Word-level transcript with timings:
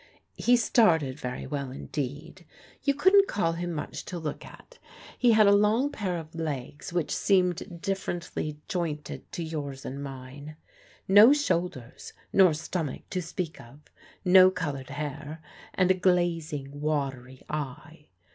He 0.37 0.57
started 0.57 1.19
very 1.19 1.45
well 1.45 1.69
indeed. 1.69 2.43
You 2.81 2.95
couldn't 2.95 3.27
call 3.27 3.51
him 3.53 3.71
much 3.71 4.03
to 4.05 4.17
look 4.17 4.43
at; 4.43 4.79
he 5.15 5.33
had 5.33 5.45
a 5.45 5.51
long 5.53 5.91
pair 5.91 6.17
of 6.17 6.33
legs 6.33 6.91
which 6.91 7.15
seemed 7.15 7.79
differently 7.83 8.57
jointed 8.67 9.31
to 9.33 9.43
yours 9.43 9.85
and 9.85 10.01
mine; 10.01 10.55
no 11.07 11.33
shoulders 11.33 12.13
nor 12.33 12.51
stomach 12.55 13.03
to 13.11 13.21
speak 13.21 13.61
of, 13.61 13.81
no 14.25 14.49
coloured 14.49 14.89
hair, 14.89 15.39
and 15.75 15.91
a 15.91 15.93
glazing, 15.93 16.81
watery 16.81 17.43
eye. 17.47 18.07